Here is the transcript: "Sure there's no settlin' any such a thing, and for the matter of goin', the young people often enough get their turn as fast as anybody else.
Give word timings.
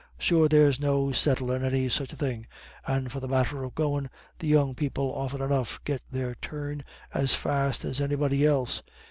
"Sure 0.17 0.47
there's 0.49 0.79
no 0.79 1.11
settlin' 1.11 1.63
any 1.63 1.87
such 1.87 2.11
a 2.11 2.15
thing, 2.15 2.47
and 2.87 3.11
for 3.11 3.19
the 3.19 3.27
matter 3.27 3.63
of 3.63 3.75
goin', 3.75 4.09
the 4.39 4.47
young 4.47 4.73
people 4.73 5.13
often 5.13 5.43
enough 5.43 5.79
get 5.85 6.01
their 6.09 6.33
turn 6.41 6.83
as 7.13 7.35
fast 7.35 7.85
as 7.85 8.01
anybody 8.01 8.43
else. 8.43 8.81